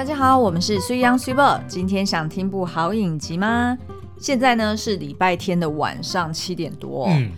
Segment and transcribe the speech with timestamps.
[0.00, 1.60] 大家好，我们是水央水宝。
[1.68, 3.76] 今天想听部好影集吗？
[4.18, 7.04] 现在呢是礼拜天的晚上七点多。
[7.10, 7.30] 嗯，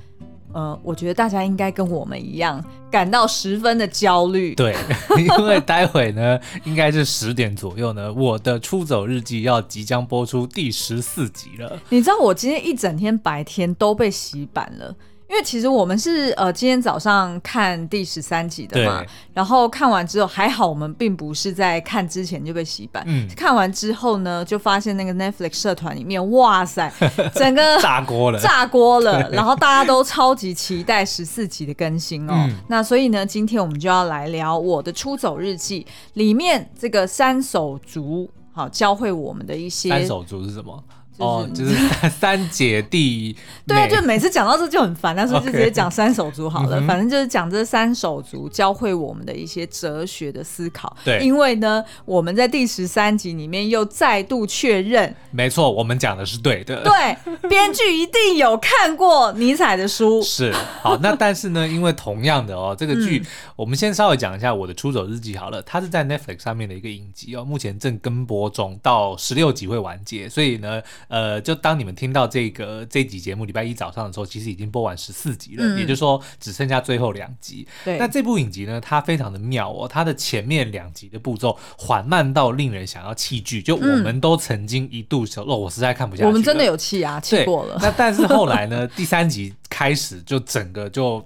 [0.53, 4.55] 呃，我觉得大家应该跟我们一样感到十分的焦虑。
[4.55, 4.77] 对，
[5.19, 11.77] 因为待会呢应该是十点左右呢，我的出走日记要即将播出第十四集了。
[11.89, 14.95] 你知道我今天一整天白天都被洗版了。
[15.33, 19.03] 因为其实我们是呃今天早上看第十三集的嘛，
[19.33, 23.03] 然后看完之后还好，我们并不是在看之前就被洗版。
[23.07, 26.93] 嗯，看完之后呢，就发现那个 Netflix 社团里面，哇塞，
[27.35, 29.31] 整个 炸锅了，炸锅了。
[29.31, 32.35] 然后大家都超级期待十四集的更新哦。
[32.37, 39.89] 嗯、那所以呢，今天我们就要来聊我的出走日记里面这个三手足，好教会我们的一些。
[39.89, 40.85] 三手足是什么？
[41.19, 41.75] 哦，就是
[42.09, 43.37] 三姐弟。
[43.67, 46.81] 对啊，就每次讲到这就很烦，那所以就直接讲三手足好了。
[46.87, 50.97] 反正就是讲这三手足教会我们的一些哲学的思考。
[51.05, 56.83] 对，因为呢，我们在第十三集里面又再度确认，没错，我们讲的是对的。
[56.83, 60.21] 对，编剧一定有看过尼采的书。
[60.23, 65.63] 是，好，那但是呢，因为同样的哦， 这个剧，嗯、我们先稍微讲一下我的出走日记好了。
[65.63, 70.83] 它是在 Netflix 上面的一个影集哦，目前正跟播中，到十六集会完结，所以呢。
[71.13, 77.69] 呃，就当你们听到这个这集节目礼拜一早上的时候，其实已经播完十四集了，嗯、也就是说只剩下最后两集。
[77.85, 86.27] 对，那这部影集呢，它非常的妙哦，它的前面两集的步骤缓慢到令人想要弃剧，就我们都曾经一度说，哦，我实在看不下去。
[86.27, 87.79] 我们真的有气啊，气过了。
[87.83, 91.23] 那但是后来呢，第三集开始就整个就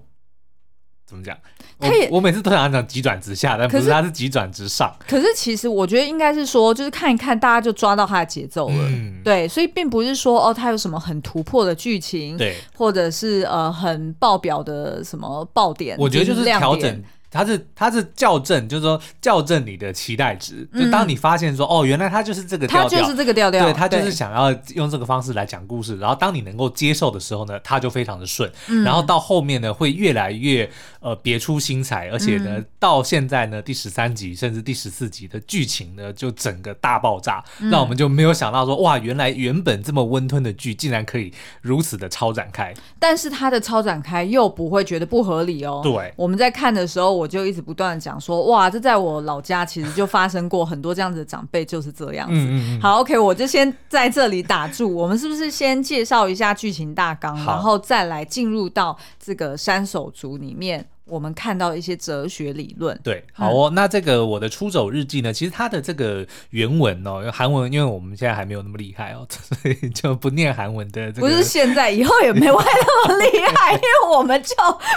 [1.06, 1.38] 怎么讲？
[1.78, 4.94] 他也我，我每次都想讲急转直下，但不是，他是急转直上。
[5.06, 8.74] 可是其实我觉得应该是说，就是看一看，大家就抓到他的节奏了。
[8.78, 15.96] 嗯，对，所以并不是说哦，他有什么很突破的剧情，对，或者是呃很爆表的什么爆点。
[15.98, 17.02] 我觉得就是调整。
[17.28, 20.66] 他是他是校正，就是说校正你的期待值。
[20.72, 25.98] 就当你发现说，嗯、哦，原来他就是这个调调，它就是这个调调，对，他就是想要用这个方式来讲故事。
[25.98, 28.50] 然后当你能够接受的时候呢，他就非常的顺。
[28.68, 30.70] 嗯、然后到后面呢，会越来越
[31.06, 42.74] 呃别出心裁，而且呢，嗯、到现在呢，第十三集甚至第十四集的剧情呢，就整个大爆炸，那、嗯、我们就没有想到说，哇，原来原本这么温吞的剧，竟然可以如此的超展开。
[42.98, 45.80] 但是它的超展开又不会觉得不合理哦。
[45.84, 52.80] 对，我们在看的时候，我就一直不断的讲说，哇，这在我老家其实就发生过很多这样子的长辈就是这样子。
[52.82, 54.92] 好，OK，我就先在这里打住。
[54.92, 60.84] 我们是不是先介绍一下剧情大纲，然后再来进入到这个山手族里面？
[61.06, 63.70] 我们看到一些哲学理论，对，好哦。
[63.70, 71.28] 嗯、那这个我的出走日记呢，其实它的这个原文哦，韩文，因为我们现在还没有那么厉害哦， 所以就不念韩文的、这个。
[71.28, 74.54] 不是现在，以后也没会那么厉害， 因为我们就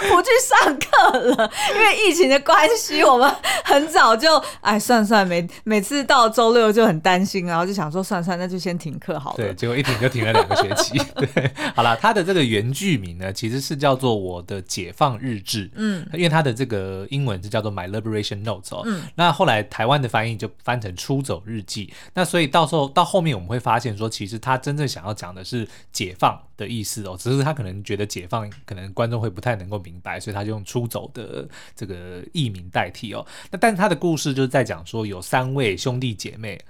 [0.08, 1.50] 不去上课了。
[1.72, 3.32] 因为疫情的关系，我们
[3.64, 9.36] 很早就哎，算算，每每次到周六就很担心，然后就想说，算算，那就先停课好了。
[9.36, 10.98] 对，结果一停就停了两个学期。
[11.14, 15.68] 对，好了，它的这个原剧名呢，其实是叫做《我的解放日志》。
[15.76, 15.99] 嗯。
[16.12, 36.60] 因为它的这个英文是叫做 My Liberation Notes 哦，嗯，那后来台湾的翻译就翻成出走日记，那所以到时候到后面我们会发现说，其实他真正想要讲的是解放的意思哦，只是他可能觉得解放可能观众会不太能够明白，所以他就用出走的这个译名代替哦，那但是他的故事就是在讲说有三位兄弟姐妹。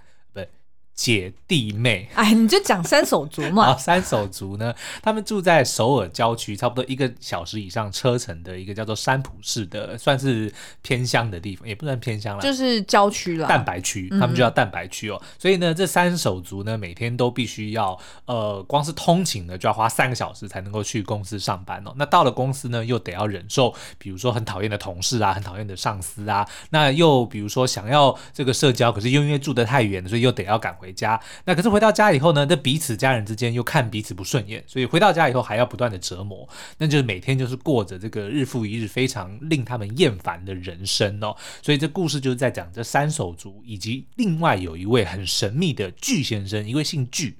[1.01, 3.75] 姐弟妹，哎，你就讲三手足嘛。
[3.81, 10.53] 三手足呢，他们住在首尔郊区，差不多一个小时以上车程的一个叫做山浦市的，算是
[10.83, 13.49] 偏乡的地方，也不算偏乡了，就是郊区了。
[13.49, 15.19] 蛋白区，他们就叫蛋白区哦。
[15.23, 21.95] 嗯、所以呢，这三手足呢，每天都必须要，呃，光是通勤呢，就要花三个小时才能够去公司上班哦。
[21.97, 26.47] 那到了公司呢，又得要忍受，比如说很讨厌的同事啊，很讨厌的上司啊。
[26.69, 30.90] 那又比如说想要这个社交，可是又因为住得太远，所以又得要赶回。
[30.93, 41.37] 家，那可是回到家以后呢，那彼此家人之间又看彼此不顺眼，所以回到家以后还要不断的折磨，那就是每天就是过着这个日复一日非常令他们厌烦的人生哦。
[41.63, 47.37] 所以这故事就是在讲这三手足以及另外有一位很神秘的巨先生，一位姓巨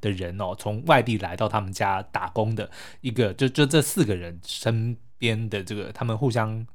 [0.00, 2.70] 的人哦，从外地来到他们家打工的
[3.00, 6.66] 一个，就就这四个人身边的这个他们互相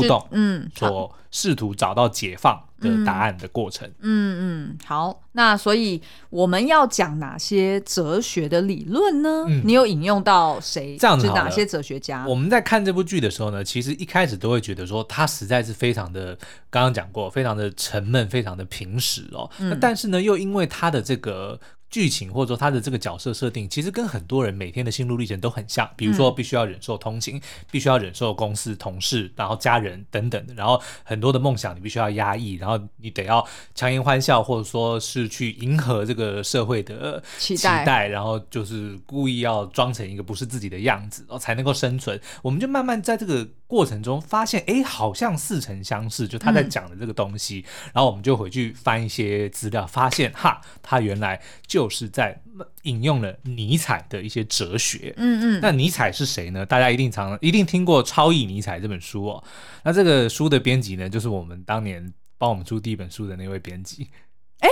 [0.00, 3.88] 互动，嗯，所试图找到解放的答案的过程。
[4.00, 9.44] 嗯嗯，好，那所以我们要讲哪些哲学的理论呢？
[9.46, 10.96] 嗯、你有引用到谁？
[10.98, 12.26] 这样子，哪些哲学家？
[12.26, 16.36] 我们在看这部剧的时候呢，其实一开始都会觉得说，他实在是非常的，
[16.70, 19.48] 刚刚讲过，非常的沉闷，非常的平实哦。
[19.60, 21.60] 嗯、但是呢，又因为他的这个。
[21.94, 25.88] 剧情或者说他的这个角色设定，其实跟很多人每天的心路历程都很像。
[25.96, 33.46] 比如说，必须要忍受通勤，嗯、必须要忍受公司同事，然后家人等等的，然后很多的梦想你必须要压抑，然后你得要
[33.76, 42.20] 强颜欢笑，或者说是去迎合这个社会的期待，期待，然后就是故意要装成一个不是自己的样子，然后才能够生存。
[42.42, 47.64] 我们就慢慢在这个过程中发现，哎，好像似曾相识，就他在讲的这个东西。
[47.66, 51.88] 嗯、然后我们就回去翻一些资料，发现哈，他原来就。
[51.94, 52.42] 是在
[52.82, 56.66] 引用了尼采的一些哲学，嗯嗯，那尼采是谁呢？
[56.66, 59.44] 大家一定常一定听过《超译尼采》这本书哦。
[59.84, 64.10] 那这个书的编辑呢，就是我们当年帮我们出第一本书的那位编辑。
[64.58, 64.68] 哎，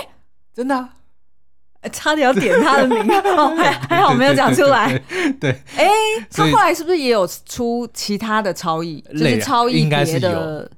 [0.53, 0.95] 真的、啊，
[1.91, 2.99] 差点要点他的名，
[3.37, 5.01] 哦、还还好没有讲出来。
[5.41, 5.89] 对，哎，
[6.31, 9.03] 他后来是不是也有出其他的超译？
[9.13, 10.71] 就是超译别的。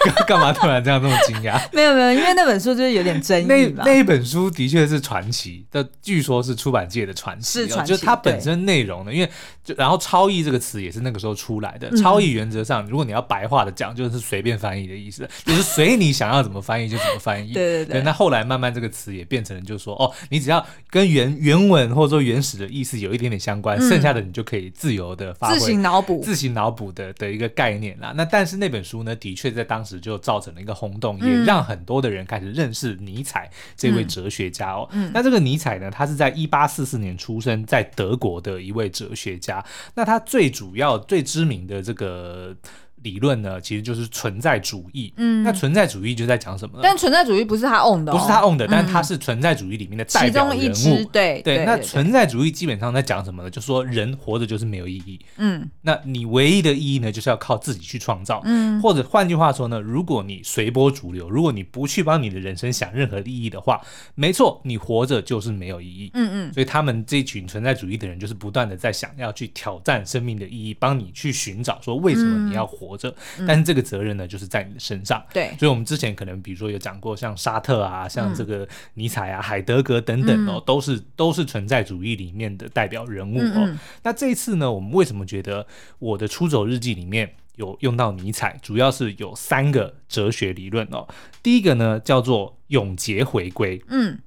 [0.26, 1.60] 干嘛突然这样那么惊讶？
[1.72, 7.90] 没有没有，因为那本书就是有点争议那那一本书的确是传奇，的据说是出版界的传奇，是传奇。
[7.90, 9.30] 就是它本身内容呢，因为
[9.62, 11.88] 就然后“超译”这个词也是那个时候出来的。
[11.90, 17.52] 嗯、超译原则上，如果你要白话的讲，就是随便翻译的意思，就是随你想要怎么翻译就怎么翻译。
[17.52, 18.02] 对 对对，对。
[18.02, 28.14] 那后来慢慢这个词也变成了，就是说哦，你只要跟原原文或者说原始的意思有一点点相关，嗯、剩下的你就可以自由的发挥，自行脑补，自行脑补的的一个概念啦。
[28.16, 29.89] 那但是那本书呢，的确在当时。
[29.98, 34.86] 就造成了一个轰动，也让很多的人开始认识尼采这位哲学家哦。
[35.14, 39.64] 那这个尼采呢，他是在一八四四年出生在德国的一位哲学家。
[39.94, 42.54] 那他最主要、最知名的这个。
[43.02, 45.12] 理论呢，其实就是存在主义。
[45.16, 46.80] 嗯，那存在主义就在讲什么呢？
[46.82, 50.74] 但存在主义不是他 own 的，哦，不是他 own 的，嗯、但是他是存在主义里面的代表人物。
[50.74, 51.64] 其中一，对对，对。
[51.64, 53.50] 那存在主义基本上在讲什么呢？
[53.50, 55.18] 就说人活着就是没有意义。
[55.36, 58.42] 嗯，那你唯一的意义呢，就是要靠自己去创造。
[58.44, 63.80] 嗯，或者换句话说呢，如果你随波逐流，如果你不去帮你的人生想任何意义的话，
[64.14, 66.10] 没错，你活着就是没有意义。
[66.14, 66.52] 嗯嗯。
[66.52, 73.14] 所以他们这群存在主义的人，就是不断的在想要去挑战生命的意义，帮你去寻找说为什么你要活着。
[73.38, 75.24] 嗯、但是这个责任呢，就是在你的身上。
[75.32, 83.78] 对，所以，我们之前可能比如说有讲过，像沙特啊，像这个尼采啊、海德格等等哦，嗯、都是都是存在主义里面的代表人物哦。
[84.02, 85.66] 那这一次呢，我们为什么觉得
[85.98, 88.58] 我的出走日记里面有用到尼采？
[88.62, 91.06] 主要是有三个哲学理论哦。
[91.42, 94.18] 第一个呢叫做永劫回归，嗯。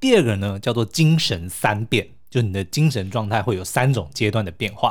[0.00, 4.90] 第二个呢叫做精神三变，就你的精神状态会有三种阶段的变化。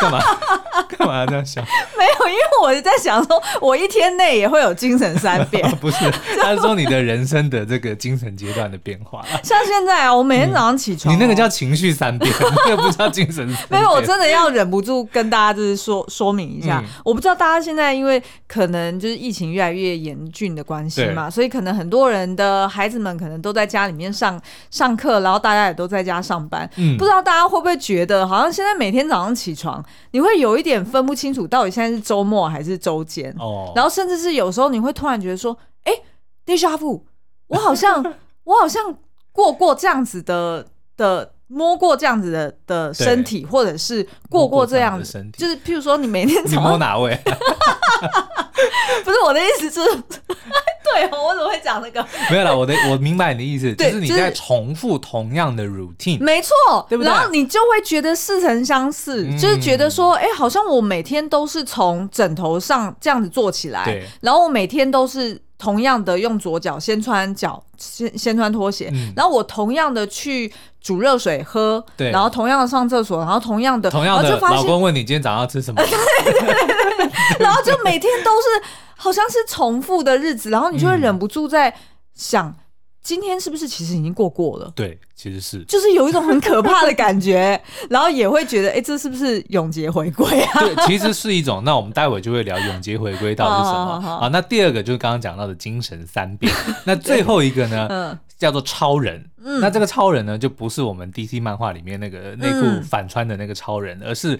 [0.00, 0.18] 干嘛？
[0.88, 1.64] 干嘛要这样想？
[1.96, 5.68] 没有，因为我在想说，我一天内也会有精神三变。
[5.80, 6.10] 不是，
[6.40, 9.24] 他是说你的人生的这个精神阶段的变化。
[9.42, 12.32] 像现在啊，我每天早上起床，你那个叫情绪三变，
[12.66, 13.80] 那个不叫精神三变。
[13.80, 24.40] 没有，我真的要忍不住跟大家就是说说明一下，我不知道大家现在因为可能就是疫情越来越严峻的关系嘛，所以可能很多人的孩子们可能都在家里面上
[24.70, 26.68] 上课，然后大家也都在家上班。
[26.76, 29.82] 嗯，不知道大家会不会觉得，好像现在每天早上起床。
[30.12, 33.72] 你会有一点分不清楚，到底现在是周末还是周间哦。
[33.74, 35.92] 然后甚至是有时候你会突然觉得说，哎
[36.44, 37.02] ，déjà vu，
[37.48, 38.02] 我好像
[38.44, 38.98] 我好像
[39.32, 40.66] 过过这样子的
[40.96, 47.18] 的摸过这样子的的身体，或者是过过这样子，身体就是譬如说你每天早上摸哪位？
[49.04, 49.80] 不是我的意思是。
[50.94, 52.00] 对哦，我怎么会讲那个？
[52.30, 56.54] 没有啦，我的我明白你的意思，就是你在重复同样的 routine，没错，
[56.88, 57.12] 对不对？
[57.12, 75.82] 然后你就会觉得似曾相识，嗯、就是觉得说，哎，好像我每天都是从枕头上这样子坐起来，然后我每天都是同样的用左脚先穿脚，先先穿拖鞋，嗯、然后我同样的去煮热水喝，对，然后同样的上厕所，然后同样的，同样的，老公问你今天早上要吃什么，
[77.40, 78.46] 然后就每天都是。
[78.98, 81.72] 好像是重复的日子，然后你就会忍不住在
[82.14, 82.54] 想，嗯、
[83.06, 84.72] 今天是不是其实已经过过了？
[84.74, 87.58] 对，其实是，就是有一种很可怕的感觉，
[87.88, 90.58] 然后也会觉得，哎、欸，这是不是永劫回归啊？
[90.58, 91.62] 对，其实是一种。
[91.62, 94.00] 那我们待会就会聊永劫回归到底是什么。
[94.00, 96.52] 好， 好，那第二个就是刚刚讲到的精神三变。
[96.82, 99.24] 那最后一个呢，嗯、叫做超人。
[99.44, 104.36] 嗯、那这个超人呢，就不是我们 DC 漫画里面那个内裤反穿的那个超人，嗯、而是。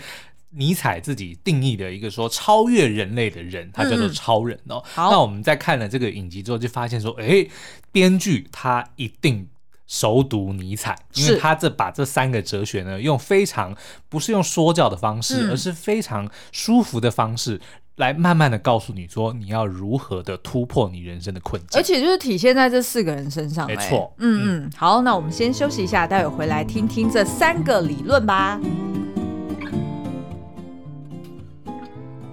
[0.51, 4.83] 尼采自己定义的一个说超越人类的人，他叫做超人哦。
[4.97, 7.47] 嗯、那我们在看了这个影集之后，就发现说，哎，
[7.93, 9.47] 编剧他一定
[9.87, 13.77] 熟读尼采，因为他这把这三个哲学呢，用非常
[14.09, 17.61] 不是用说教的方式，嗯、而是非常舒服的方式，
[17.97, 23.67] 来慢慢的告诉你说，你要如何的突破你人生的困境，而且就是体现在这四个人身上。
[23.67, 24.73] 没错，嗯嗯。
[24.77, 28.61] 好，那我们先休息一下，待会回来听听这三个理论吧。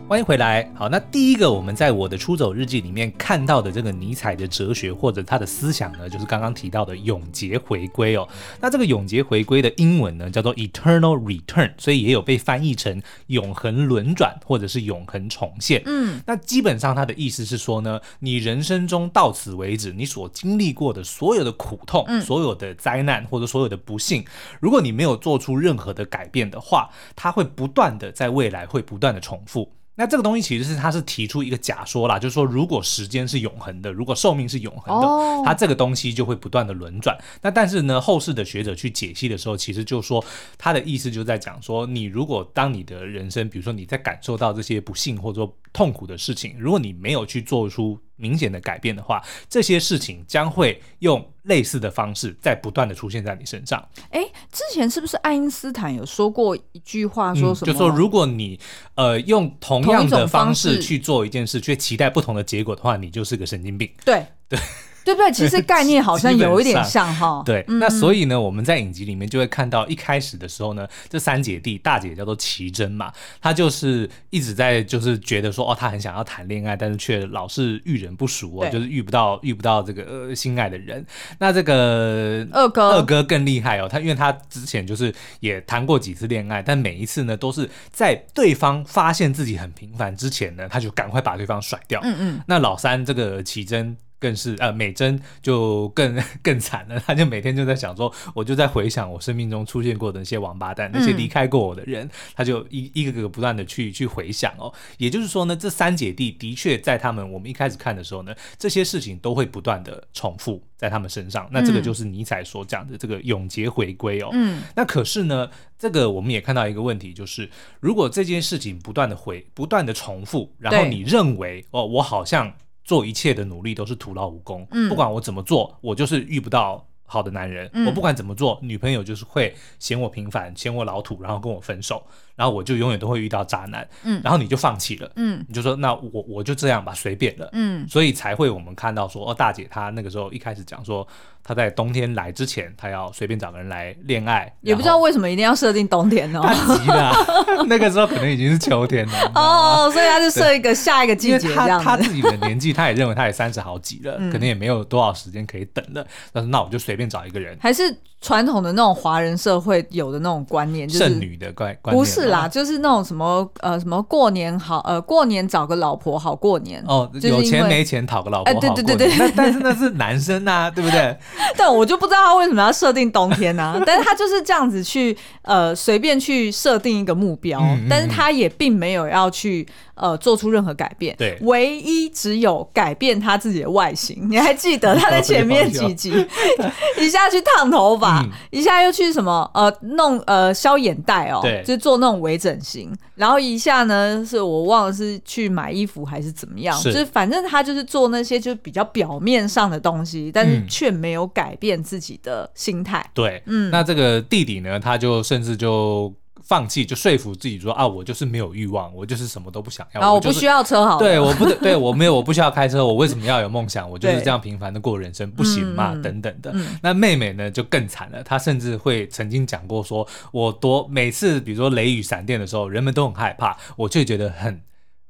[0.05, 0.69] 欢迎回来。
[0.75, 8.27] 好，那第一个我们在我的出走日记里面看到的这个尼采的哲学或者他的思想呢，就是刚刚提到的永劫回归哦。
[8.61, 15.81] 那这个永劫回归的英文呢叫做 eternal return，所以也有被翻译成永恒轮转或者是永恒重现。
[15.85, 24.23] 嗯，那基本上它的意思是说呢，你人生中到此为止，你所经历过的所有的苦痛、嗯、所有的灾难或者所有的不幸，
[24.59, 29.71] 如果你没有做出任何的改变的话，它会不断的在未来会不断的重复。
[29.95, 37.15] 那这个东西其实是他是提出一个假说啦，就是说如果时间是永恒的，如果寿命是永恒的，哦、它这个东西就会不断的轮转。
[37.41, 40.23] 那但是呢，后世的学者去解析的时候，其实就说
[40.57, 53.83] 他的意思就在讲说，你如果当你的人生，比如说你在感受到这些不幸或者说痛苦的事情，如果你没有去做出明显的改变的话，这些事情将会用类似的方式在不断的出现在你身上。
[54.09, 57.71] 哎，之前是不是爱因斯坦有说过一句话，说什么？
[57.71, 58.59] 嗯、就说如果你
[58.95, 63.91] 呃用同样的方式去做一件事，却期待不同的结果的话，你就是个神经病。
[64.05, 64.59] 对对。
[65.03, 65.31] 对不对？
[65.31, 67.41] 其实概念好像有一点像哈。
[67.45, 81.05] 对，嗯、那所以呢，我们在影集里面就会看到，一开始的时候呢，这三姐弟，大姐叫做奇珍嘛，她就是一直在就是觉得说，哦，她很想要谈恋爱，但是却老是遇人不淑哦，就是遇不到遇不到这个、呃、心爱的人。
[81.39, 91.99] 那这个二哥二哥更厉害哦，他因为他之前就是也谈过几次恋爱，但每一次呢都是在对方发现自己很平凡之前呢，他就赶快把对方甩掉。
[92.03, 92.41] 嗯嗯。
[92.47, 93.97] 那老三这个奇珍。
[94.23, 104.73] 更是呃，美珍就更更惨了，她就每天就在想说，我就在回想我生命中出现过的那些王八蛋，那些离开过我的人，她、嗯、就一一个个不断的去去回想哦。
[104.97, 111.49] 也就是说呢，这三姐弟的确在他们我们一开始看的时候呢，这些事情都会不断的重复在他们身上。
[111.51, 114.29] 那这个就是尼采所讲的这个永劫回归哦。
[114.31, 114.63] 嗯。
[114.73, 117.49] 那可是呢，这个我们也看到一个问题，就是
[117.81, 122.53] 如果这件事情不断的回不断的重复，然后你认为哦，我好像。
[122.83, 127.69] 做一切的努力都是徒劳无功，嗯，不管我怎么做，我就是遇不到好的男人。
[127.73, 132.05] 嗯，我不管怎么做，女朋友就是会嫌我平凡，嫌我老土，然后跟我分手。
[132.35, 141.07] 然后我就永远都会遇到渣男，嗯，然后你就放弃了，嗯，你就说那我我就这样吧，随便了，嗯，所以才会我们看到说哦，大姐她那个时候一开始讲说
[141.43, 147.13] 她在冬天来之前，她要随便找个人来恋爱，也不知道为什么一定要设定冬天哦，太急了，
[147.69, 163.03] 那个时候可能已经是秋天了，哦，所以他就设一个下一个季节这样，他他自己的年纪，他也认为他也三十好几了，可能也没有多少时间可以等了，但是那我就随便找一个人，还是传统的那种华人社会有的那种观念，就是剩女的观观念，不是啦，就是那种。
[163.03, 171.15] 什么呃什么过年好呃过年找个老婆好过年哦，有钱没钱讨个老婆好过年，哎、对对对对，那但是那是男生啊，对不对？
[171.57, 173.81] 但我就不知道他为什么要设定冬天呢、啊？
[173.85, 179.67] 但是他就是这样子去呃随便去设定一个目标，嗯嗯，但是他也并没有要去。
[179.95, 184.27] 呃，做出任何改变，对，唯一只有改变他自己的外形。
[184.27, 186.11] 你还记得他在前面几集，
[186.99, 192.93] 一下去烫头发，嗯、一下又去什么呃弄呃消眼袋哦，对，就做那种微整形。
[193.15, 203.05] 然后一下呢，是我忘了是去买衣服还是怎么样，是就是反正他就是做那些就比较表面上的东西，但是却没有改变自己的心态。
[203.13, 206.13] 对，嗯，那这个弟弟呢，他就甚至就。
[206.43, 210.01] 放弃就说服自己说啊，我就是没有欲望，我就是什么都不想要。
[210.01, 213.89] 啊，我不需要车好，对，我不对，我没有，我不需要开车，我为什么要有梦想？
[213.89, 215.95] 我就是这样平凡的过人生，不行嘛？
[216.03, 216.53] 等等的。
[216.81, 224.61] 那妹妹呢就更惨了，她甚至会曾经讲过说，我多每次比如说雷雨闪电的时候，人们都很害怕，我却觉得很。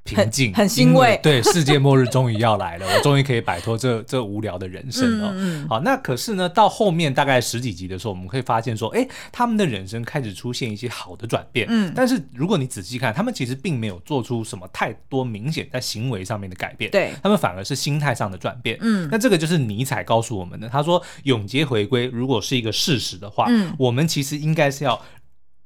[0.04, 1.20] 平静，很，很欣慰。
[1.24, 5.32] 对，世界末日终于要来了，我终于可以摆脱这这无聊的人生了。
[5.34, 11.66] 嗯嗯好，那可是呢，到后面大概十几集的时候，我们可以发现说，哎，他们的人生开始出现一些好的转变。
[11.70, 11.94] 嗯。
[11.96, 16.92] 但是如果你仔细看，他们其实并没有做出什么太多明显在行为上面的改变。
[16.92, 17.14] 对。
[17.24, 18.78] 他们反而是心态上的转变。
[18.82, 19.08] 嗯。
[19.12, 20.68] 那这个就是尼采告诉我们的。
[20.68, 25.02] 他说，永劫回归如果是一个事实的话，嗯，我们其实应该是要。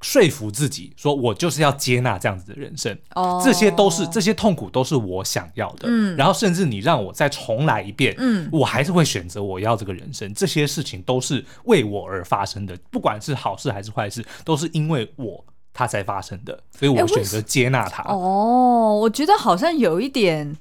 [0.01, 18.04] 说服自己说，我就是要接纳这样子的人生，哦，这些都是这些痛苦都是我想要的，嗯，然后甚至你让我再重来一遍，嗯，我还是会选择我要这个人生，这些事情都是为我而发生的，不管是好事还是坏事，都是因为我他才发生的，所以我选择接纳他。
[18.04, 20.56] 哦，我觉得好像有一点。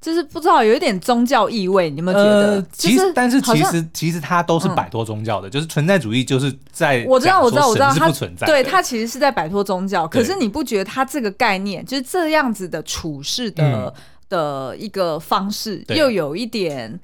[0.00, 2.56] 就是不知道有一点宗教意味，你有没有觉得？
[2.56, 10.06] 呃、其实，但是其实其实它都是摆脱宗教的，嗯、就是存在主义，就是在我知道我知道我知道它存在，对它其实是在摆脱宗教。
[10.06, 13.92] 可是你不觉得它这个概念就是这样子的处事的、嗯、
[14.28, 17.00] 的一个方式，又有一点？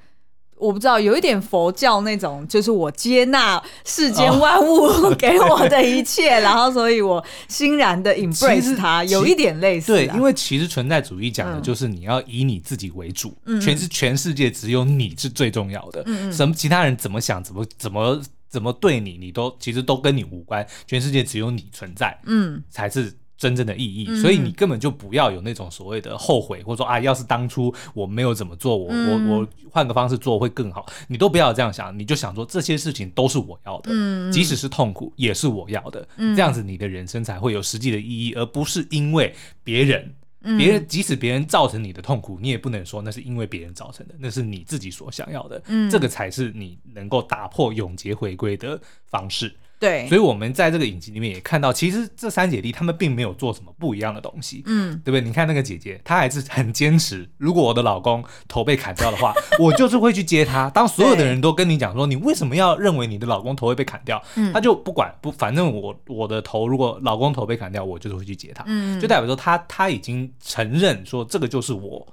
[0.65, 9.93] 我不知道，有一点佛教那种，就是我接纳世间万物 给我的一切，哦、然后所以我欣然的 embrace 它，有一点类似。
[9.93, 23.13] 对，因为其实存在主义讲的就是你要以你自己为主，嗯、全是全世界只有你是最重要的，嗯、什么其他人怎么想，怎么怎么怎么对你，你都其实都跟你无关，全世界只有你存在，嗯，才是。
[23.37, 33.91] 真正的意义，所以你根本就不要有那种所谓的后悔，或者说啊，要是当初我没有怎么做，我我我换个方式做会更好，你都不要这样想，你就想说这些事情都是我要的，
[34.31, 40.15] 即使是痛苦也是我要的，这样子你的人生才会有实际的意义，而不是因为别人，
[40.57, 45.61] 别人即使别人造成你的痛苦，你也不能说那是因为别人造成的，那是你自己所想要的，
[45.91, 49.53] 这个才是你能够打破永劫回归的方式。
[49.79, 55.21] 对，所以我们在这个影集里面也看到，其实这三姐弟他们并没有做什么不一样的东西，嗯，对不对？
[55.21, 60.71] 你看那个姐姐，她还是很坚持，如果我的老公头被砍掉的话， 我就是会去接他。
[60.71, 64.23] 当所有的人都跟你讲说，你为什么要认为你的老公头会被砍掉？
[64.37, 72.07] 嗯，他就不管不，反正我我的头如果老公头被砍掉，我就是会去接他，嗯，就代表说他他已经承认说这个就是我。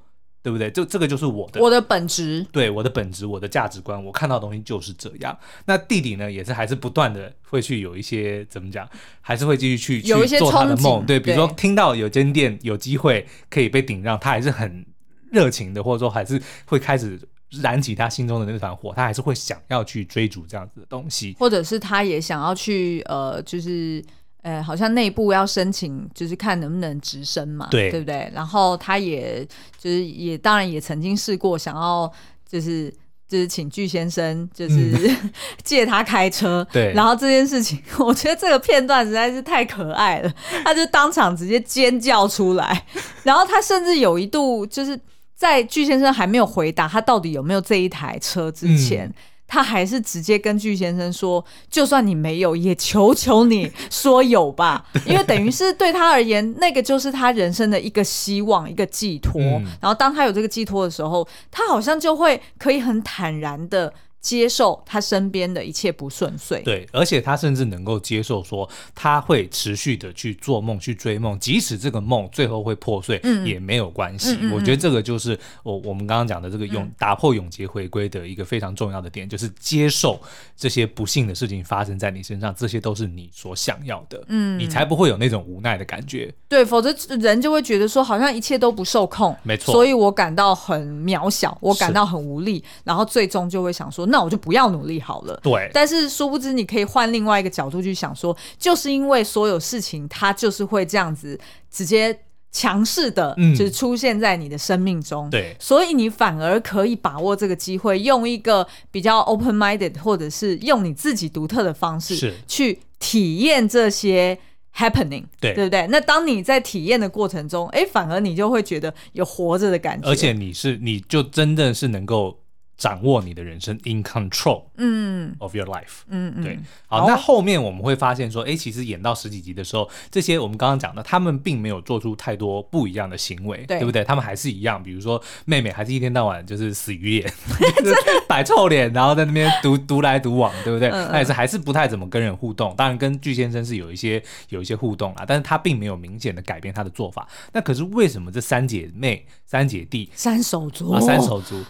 [0.43, 0.71] 对不对？
[0.71, 5.37] 就这个就是我的，我的本质，对我的本质，我的价值观，我看到的东西就是这样。
[5.65, 8.89] 那弟弟呢，也是还是不断的会去有一些怎么讲，
[9.21, 11.05] 还是会继续去有一些他的梦。
[11.05, 14.85] 对，比如说对听到有间店有机会可以被顶让，他还是很
[15.29, 17.19] 热情的，或者说还是会开始
[17.49, 24.03] 燃起他心中的那团火，他还是会想要去追逐这样子的东西，或者是他也想要去呃，就是。
[24.43, 28.31] 呃，好像内部要申请，就是看能不能直升嘛，对，对不对？
[28.33, 32.11] 然后他也就是也当然也曾经试过想要
[32.49, 32.91] 就是
[33.27, 35.29] 就是请巨先生就是、嗯、
[35.63, 36.91] 借他开车，对。
[36.93, 40.33] 然后这件事情，我觉得这个片段实在是太可爱了，
[40.65, 42.85] 他就当场直接尖叫出来，
[43.23, 44.99] 然后他甚至有一度就是
[45.35, 49.05] 在巨先生还没有回答他到底有没有这一台车之前。
[49.05, 49.13] 嗯
[49.51, 59.41] 他还是直接跟巨先生说：“就算你没有，也求求你 说有吧，因为等于是对他而言，那个就是他人生的一个希望，一个寄托。
[59.41, 74.37] 嗯、然后当他有这个寄托的时候，他好像就会可以很坦然的。”接受他身边的一切不顺遂，对，而且他甚至能够接受说他会持续的去做梦、去追梦，即使这个梦最后会破碎，嗯，也没有关系。
[74.39, 80.21] 嗯、我觉得这个就是我我们刚刚讲的这个永、嗯、打破永劫回归的一个非常重要的点，就是接受
[80.55, 86.31] 这些不幸的事情发生在你身上，这些都是你所想要的，嗯，你才不会有那种无奈的感觉。
[86.47, 94.10] 对，否则人就会觉得说好像一切都不受控，没错，所以我感到很渺小，我感到很无力，然后最终就会想说。
[94.11, 95.39] 那我就不要努力好了。
[95.41, 101.39] 对，但是殊不知，你可以换另外一个角度去想说，说就是因为所有事情它就是会这样子
[101.71, 102.15] 直接
[102.51, 105.29] 强势的，就是出现在你的生命中。
[105.29, 114.37] 对、嗯，所以你反而可以把握这个机会，用一个比较 open minded，或者是用你自己独特的方式，是去体验这些
[114.75, 115.23] happening。
[115.39, 115.87] 对，对不对？
[115.87, 122.37] 那当你在体验的过程中，哎，反而你就会觉得有活着的感觉，而且你是，你就真的是能够。
[122.81, 134.03] 掌握你的人生，in control，嗯，of your life，嗯嗯，对，好，那后面我们会发现说，哎、欸，其实演到十几集的时候，这些我们刚刚讲的，他们并没有做出太多不一样的行为，对，对不对？
[134.03, 137.33] 他们还是一样，比如说妹妹还是一天到晚就是死鱼脸，
[138.27, 140.89] 摆臭脸，然后在那边独独来独往，对不对？
[140.89, 147.27] 那也是还是不太怎么跟人互动，当然跟巨先生是有一些有一些互动啦，但是他并没有明显的改变他的做法。
[147.53, 150.91] 那可是为什么这三姐妹、三姐弟、三手足？
[150.93, 151.63] 啊，三手足？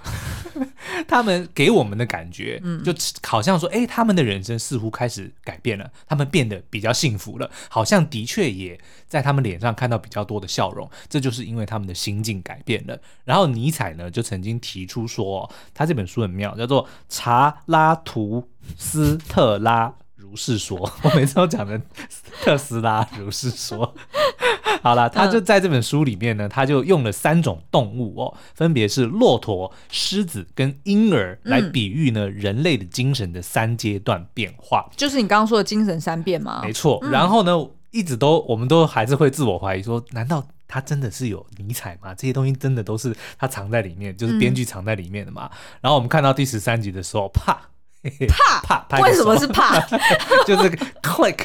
[1.07, 10.89] 他们给我们的感觉，嗯就好像说，哎、欸，他们的人生似乎开始改变了，他们变得比较幸福了，好像的确也在他们脸上看到比较多的笑容。
[11.07, 12.99] 这就是因为他们的心境改变了。
[13.25, 19.93] 然后尼采呢，就曾经提出说，他这本书很妙，叫做《查拉图斯特拉
[20.31, 20.79] 如是说》。
[21.03, 21.79] 我每次都讲的
[22.41, 23.93] 特斯拉如是说。
[24.81, 36.61] 好了，他就在这本书里面呢，他就用了三种动物哦，分别是骆驼、狮子跟婴儿来比喻呢人类的精神的三阶段变化，就是你刚刚说的精神三变吗？
[36.63, 36.99] 没错。
[37.11, 37.51] 然后呢，
[37.91, 42.15] 一直都我们都还是会自我怀疑说，难道他真的是有尼采吗？
[42.15, 45.51] 这些东西真的都是他藏在里面，就是编剧藏在里面的嘛？
[45.81, 47.61] 然后我们看到第十三集的时候，啪
[48.27, 49.79] 啪啪，为什么是怕？
[50.45, 50.69] 就是
[51.01, 51.37] click，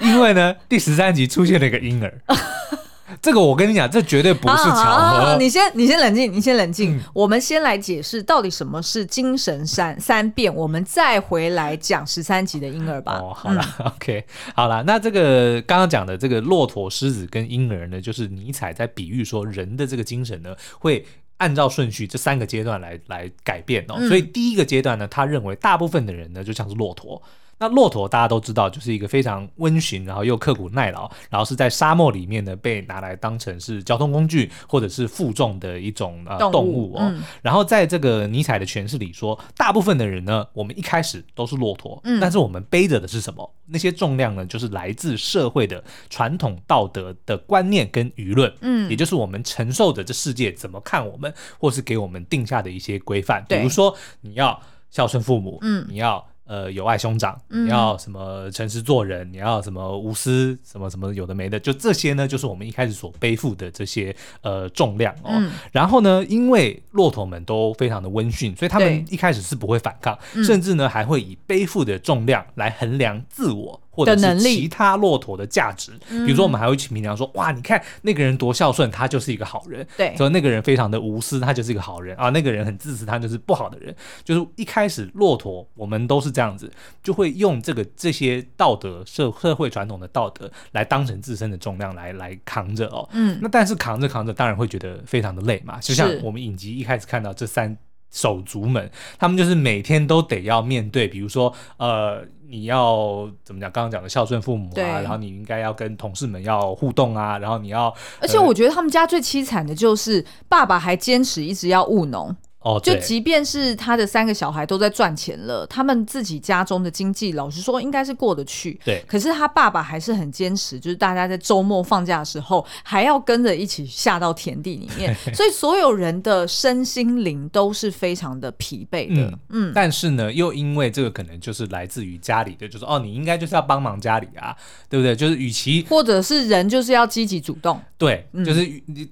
[0.00, 2.20] 因为呢，第十三集出现了一个婴儿。
[3.20, 4.74] 这个我跟你讲，这绝对不是巧合。
[4.74, 6.96] 好好好好，你先，你先冷静，你先冷静。
[6.96, 13.20] 嗯、我们先来解释到底什么是精神三三变，我们再回来讲十三集的婴儿吧。
[13.20, 14.24] 哦，好了、嗯、，OK，
[14.54, 21.04] 好了，那这个刚刚讲的这个骆驼、狮子跟婴儿呢，就是尼采在比喻说人的这个精神呢会。
[21.38, 23.98] 按照顺序这三个阶段来来改变哦。
[24.08, 27.22] 所以第一个阶段呢，他认为大部分的人呢就像是骆驼。
[27.58, 36.98] 那骆驼大家都知道，就是一个非常温驯，然后又刻苦耐劳，然后是在沙漠里面呢被拿来当成是交通工具或者是负重的一种呃动物，哦。
[37.00, 43.48] 嗯、然后在这个尼采的诠释里说，大部分的人呢，我们一开始都是骆驼，嗯、但是我们背着的是什么？
[43.66, 56.26] 那些重量呢，就是来自社会的传统道德的观念跟舆论，嗯，也就是我们承受着这世界怎么看我们，或是给我们定下的一些规范，比如说你要孝顺父母，嗯，你要。
[56.46, 65.30] 呃，友爱兄长，你要什么诚实做人，嗯、你要什么无私，什么什么有的没的，就这些呢，就是我们一开始所背负的这些呃重量哦。
[65.30, 73.80] 嗯、然后呢，因为骆驼们都非常的温驯，所以他们一开始是不会反抗，甚至呢还会以背负的重量来衡量自我。
[73.94, 82.28] 或者是其他骆驼的价值，比如说我们还会去评价说，哇，你看那个人多孝顺，他就是一个好人；对，所以那个人非常的无私，他就是一个好人啊。
[82.30, 83.94] 那个人很自私，他就是不好的人。
[84.24, 86.70] 就是一开始骆驼，我们都是这样子，
[87.02, 93.08] 就会用这个这些道德社社会传统的道德来当成自身的重量来来扛着哦。
[93.12, 95.78] 嗯，那但是扛着扛着，当然会觉得非常的累嘛。
[95.80, 97.76] 就像我们影集一开始看到这三
[98.14, 102.24] 手足们，他们就是每天都得要面对，比如说呃。
[102.46, 103.68] 你要怎么讲？
[103.72, 112.36] 刚刚讲的孝顺父母啊，然后你应该要跟同事们要互动啊，然后你要，而且我觉得他们家最凄惨的就是爸爸还坚持一直要务农。
[112.64, 118.80] 哦，就即便是他的三个小孩都在赚钱了，他们自己家中的经济，老实说应该是过得去。
[118.82, 129.20] 对，可是他爸爸还是很坚持，就是大家在周末放假的时候，还要跟着一起下到田地里面， 所以所有人的身心灵都是非常的疲惫的。
[129.22, 134.56] 嗯，嗯，但是呢，又因为这个可能就是来自于家里的，就是哦，你应该就是要帮忙家里啊，
[134.88, 135.14] 对不对？
[135.14, 137.78] 就是与其或者是人就是要积极主动。
[137.98, 138.66] 对，就是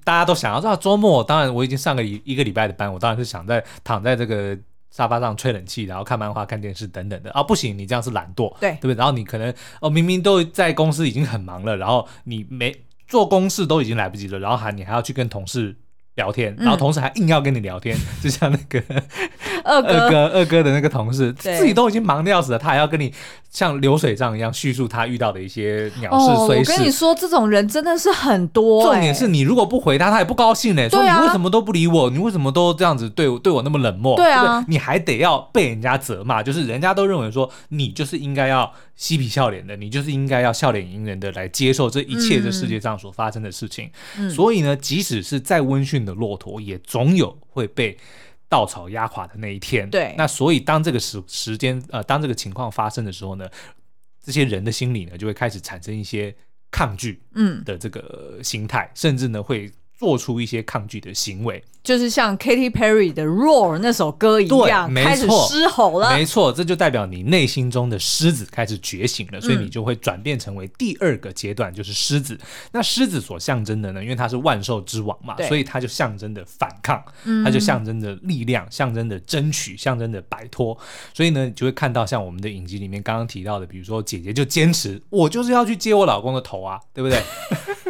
[0.04, 3.41] 大家都想要知道周末，当然我已经上个一一个礼拜的班，我当然是想。
[3.46, 4.56] 在躺在这个
[4.90, 8.94] 沙发上吹冷气，然后看漫画、看电视等等的啊，不行，你这样是懒惰，对对不对？
[8.94, 15.76] 然后你可能哦，明明都在公司已经很忙了，然后你没做公事都已经来不及了，然后还你还要去跟同事
[16.14, 18.82] 聊天，然后同时还硬要跟你聊天，嗯、 就像那个
[19.64, 23.12] 二哥二哥的那个同事，自己都已经忙得要死了，他还要跟你。
[23.52, 26.72] 像流水账一样叙述他遇到的一些鸟事虽事。
[26.72, 28.82] 我跟你说，这种人真的是很多。
[28.82, 30.88] 重点是你如果不回他，他也不高兴呢。
[30.88, 32.08] 说你为什么都不理我？
[32.08, 34.16] 你为什么都这样子对我对我那么冷漠？
[34.16, 43.90] 对啊，你还得要被人家责骂，就是人家都认为说你就是应该要嬉皮笑脸的，你就是应该要笑脸迎人的来接受这一切这世界上所发生的事情。
[44.34, 47.98] 所以呢，即使是再温驯的骆驼，也总有会被。
[48.48, 53.48] 稻草压垮的那一天，对，那所以当这个时时间呃，当这个情况发生的时候呢，
[54.22, 56.36] 这些人的心里呢就会开始产生一些
[56.70, 59.72] 抗拒，嗯的这个心态，嗯、甚至呢会
[60.02, 61.62] 做出一些抗拒的行为。
[61.84, 66.12] 就是像 Katy Perry 的《Roar》那首歌一样，开始狮吼了。
[66.16, 72.34] 没错，这就代表你内心中的狮子开始觉醒了，所以你就会转变成为第二个阶段，就是狮子。
[72.34, 77.02] 嗯、那狮子所象征的呢，因为它是万兽之王嘛，所以它就象征着反抗，
[77.44, 80.76] 它就象征着力量，象征着争取，象征着摆脱。
[81.12, 87.20] 所以呢，你就会看到像我们的影集里面刚刚提到的，比如说姐姐就坚持，我就是要去接我老公的头啊，对不对？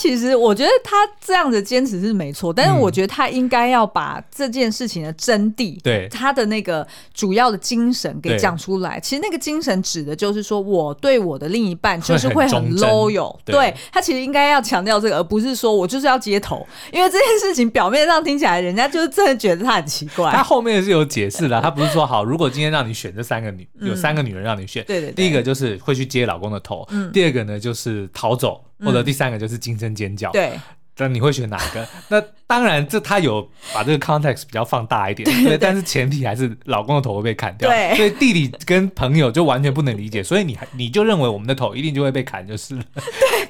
[0.00, 8.98] 其实我觉得他这样的坚持是没错，但是我觉得他应该要把这件事情的真谛，对他的那个主要的精神给讲出来。
[8.98, 13.36] 其实那个精神指的就是说，我对我的另一半就是会很 loyal。
[13.44, 20.32] 对，他其实应该要强调这个，而不是说我就是要接头，因为这件事情表面上听起来，人家就是真的觉得他很奇怪。
[20.32, 28.64] 他后面是有解释的，他不是说好，如果今天让你选这三个女，有三个女人让你选，对对，第一个就是会去接老公的头，嗯第二个呢就是逃走。
[28.84, 30.52] 或者第三个就是惊声尖叫，对，
[30.98, 31.86] 那你会选哪一个？
[32.08, 42.82] 那当然，这他有把这个 context 比较放大一点，对，但是前提还是老公的头会被砍掉，对，所以弟弟跟朋友就完全不能理解，所以你还你就认为我们的头一定就会被砍就是了，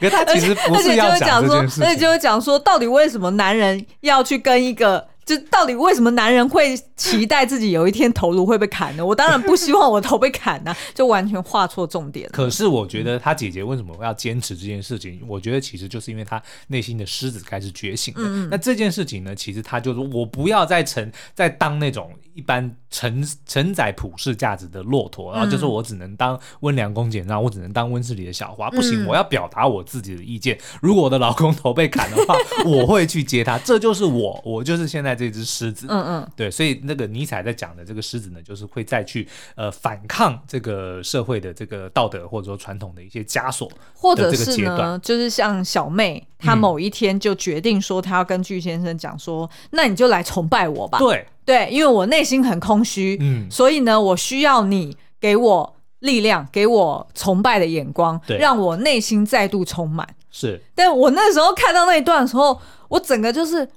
[0.00, 5.08] 对， 可是他其实不是要讲这件事情，所以就会讲说，到底为什么男人要去跟一个。
[5.30, 9.06] 就到底为什么男人会期待自己有一天头颅会被砍呢？
[9.06, 12.28] 我当然不希望我头被砍呢、啊， 就完全画错重点。
[12.32, 15.20] 可是我觉得他姐姐为什么要坚持这件事情？
[15.28, 18.22] 我觉得其实就是因为他内心的狮子开始觉醒了。
[18.24, 30.58] 嗯、那这件事情呢，其实他就说我不要再承再当那种一般承承载普世价值的骆驼，然后就是我只能当温良恭俭让，我只能当温室里的小花，不行，我要表达我自己的意见。
[30.82, 32.34] 如果我的老公头被砍的话，
[32.66, 35.19] 我会去接他，这就是我，我就是现在。
[35.20, 50.98] 这只狮子，嗯嗯，对，所以那个尼采在讲的这个狮子呢，就是会再去呃反抗这个社会的这个道德或者说传统的一些枷锁，或者是呢，就是像小妹，她某一天就决定说，她要跟巨先生讲说，嗯、那你就来崇拜我吧。
[50.98, 60.09] 对对，因为我内心很空虚，嗯，所以呢，我需要你给我力量，给我崇拜的眼光，对，让我内心再度充满。
[60.30, 63.68] 是，但我那时候看到那一段的时候，我整个就是。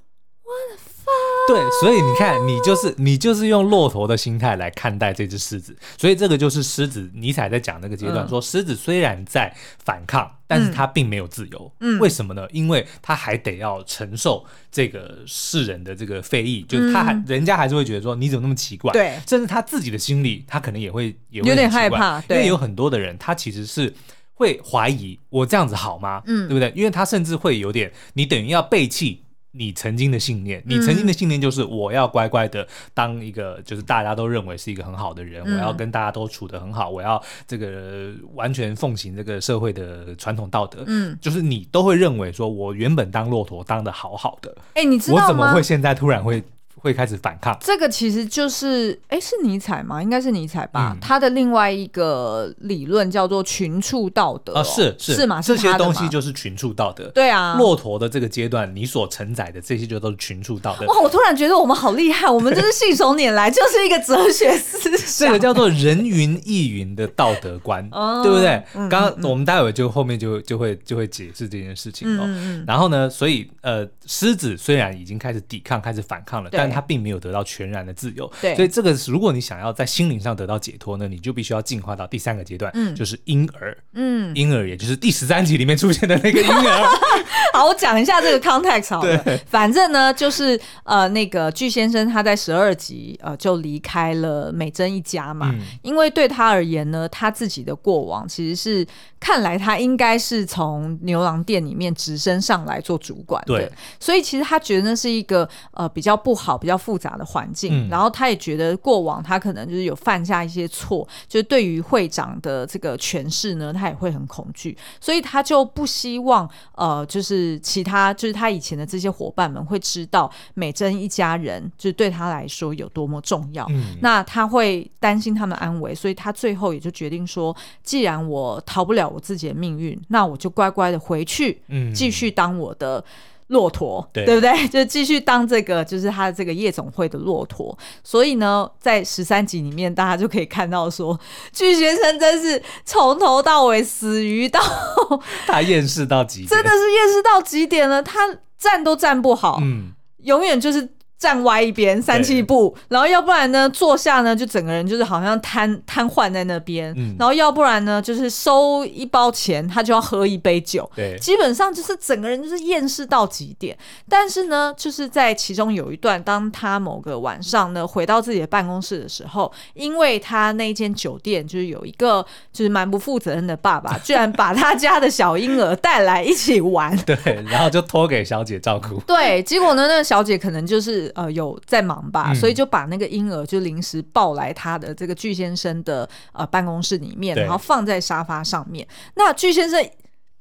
[1.45, 7.11] 对，所以你看，你就是你就是用骆驼的心态来看待这只狮子，所以这个就是狮子。
[7.13, 11.69] 尼采在讲那个阶段说，狮子虽然在反抗，但是它并没有自由。
[11.81, 12.47] 嗯，为什么呢？
[12.51, 18.93] 因为它还得要承受这个世人的这个非议，就是他还人家还是会觉得说你怎么那么奇怪？
[18.93, 23.93] 对，甚至他自己的心里，他可能也会也会有点害怕，因为有很多的人他其实是
[24.35, 26.21] 会怀疑我这样子好吗？
[26.25, 26.71] 嗯，对不对？
[26.73, 29.19] 因为他甚至会有点，你等于要背弃。
[29.55, 40.83] 你曾经的信念，你曾经的信念就是我要乖乖的当一个，就是大家都认为是一个很好的人，嗯、我要跟大家都处得很好，我要这个完全奉行这个社会的传统道德。
[40.87, 45.23] 嗯，就是你都会认为说，我原本当骆驼当的好好的，哎、欸，你知道吗？
[45.23, 46.43] 我怎么会现在突然会？
[46.83, 50.03] 会开始反抗，这个其实就是，哎，是尼采吗？
[50.03, 50.91] 应该是尼采吧。
[50.93, 55.41] 嗯、他的另外一个理论叫做群畜道德、哦啊，是是是吗？
[55.41, 57.05] 这些东西就是群畜道德。
[57.11, 60.85] 对啊，骆驼的这个阶段，你所承载的这些就都是群畜道德。
[60.87, 65.29] 哇，我突然觉得我们好厉害，我们真是信手拈来，就是一个哲学思想。
[65.29, 68.61] 这个叫做人云亦云的道德观，哦、对不对？
[68.89, 72.27] 刚我们待会就后面就就会就会解释这件事情哦。
[72.67, 77.41] 然后呢，所以呃，狮子虽然已经开始抵抗、开始反抗了，但是它并没有得到。
[77.53, 86.89] 全然的自由，对，所以这个是如果你想要在心灵上得到解脱呢，你就必须要进化到第三个阶段，嗯，就是婴儿，嗯，婴儿也就是第十三集里面出现的那个婴儿。
[87.53, 89.37] 好，我讲一下这个 context 好了，对。
[89.45, 98.87] 反正呢，就是呃，那个巨先生他在十二集呃就离开了美珍一家嘛，嗯、因为对他而言呢，他自己的过往其实是
[99.23, 107.43] 看来他应该是从牛郎店里面直升上来做主管的，对，所以其实他觉得那是一个呃比较不好、比较复杂的环。
[107.43, 123.67] 环境，然后他也觉得过往他可能就是有犯下一些错，就是对于会长的这个权势呢，他也会很恐惧，所以他就不希望呃，就是其他就是他以前的这些伙伴们会知道美珍一家人就是对他来说有多么重要。
[123.69, 133.03] 嗯，那他会担心他们安危，所以他最后也就决定说，既然我逃不了我自己的命运，那我就乖乖的回去，嗯，继续当我的。
[133.47, 134.51] 骆驼，对，对不对？
[134.69, 137.77] 就继续当这个，就是他这个夜总会的骆驼。
[138.01, 141.19] 所以呢，在十三集里面，大家就可以看到说，
[141.51, 144.59] 巨学生真是从头到尾死鱼到
[145.45, 148.01] 他厌世到极点，真的是厌世到极点了。
[148.01, 148.21] 他
[148.57, 149.91] 站都站不好，嗯，
[150.23, 150.89] 永远就是。
[151.17, 163.77] 站歪一边，三七步，然后要不然呢，坐下呢，就整个人就是好像瘫瘫痪在那边，嗯、然后要不然呢，就是收一包钱，他就要喝一杯酒，对，基本上就是整个人就是厌世到极点。
[164.09, 177.15] 但是呢，就是在其中有一段，当他某个晚上呢回到自己的办公室的时候，因为他那间酒店就是有一个就是蛮不负责任的爸爸， 居然把他家的小婴儿带来一起玩，对，
[177.49, 181.12] 然后就托给小姐照顾，对，结果呢，那个小姐可能就是。
[181.15, 188.87] 呃，有在忙吧，嗯、所以就把那个婴儿就临时抱来他的这个巨先生的呃办公室里面，然后放在沙发上面。
[189.15, 189.83] 那巨先生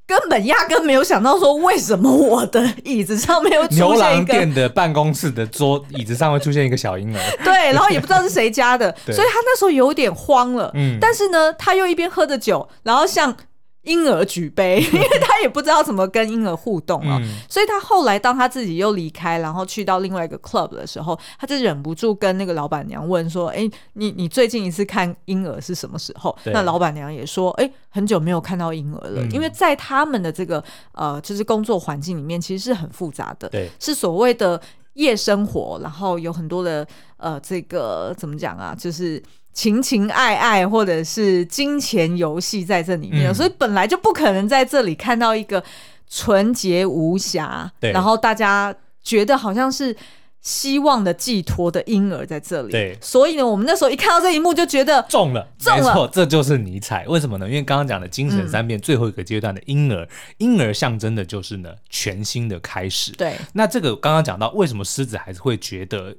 [0.07, 7.21] 根本压根没有想到说，为什么我的椅子上面会出现一个牛郎店的办公室的桌椅子上会出现一个小婴儿？
[7.45, 10.71] 对，然后也不知道是谁家的， 所以他那时候有点慌了。
[10.75, 13.37] 嗯，但是呢，他又一边喝着酒，然后像。
[13.83, 33.49] 婴儿举杯， 因为他也不知道怎么跟婴儿互动啊，嗯、所以他后来当他自己又离开，然后去到另外一个 club 的时候，他就忍不住跟那个老板娘问说：“哎、欸，你你最近一次看婴儿是什么时候？”那老板娘也说：“哎、欸，很久没有看到婴儿了，嗯、因为在他们的这个呃，就是工作环境里面，其实是很复杂的，
[33.81, 34.61] 是所谓的
[34.95, 39.21] 夜生活，然后有很多的呃，这个怎么讲啊，就是。”
[39.53, 45.63] 情情爱爱或者是金钱游戏在这里面，嗯、所以本来就不可能在这里看到一个
[46.09, 49.95] 纯洁无瑕，对然后大家觉得好像是
[50.41, 52.73] 希望的寄托的婴儿在这里。
[52.73, 57.07] 对，所以呢，我们那时候一看到这一幕就觉得中了，中了，没错，这就是尼采。
[57.07, 57.47] 为什么呢？
[57.47, 63.13] 因为刚刚讲的精神三变最后一个阶段的婴儿，嗯、婴儿象征的就是呢全新的开始。
[63.13, 66.17] 对，那这个刚刚讲到，为什么狮子还是会觉得？